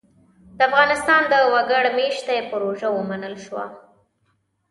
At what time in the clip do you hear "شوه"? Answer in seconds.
3.45-3.65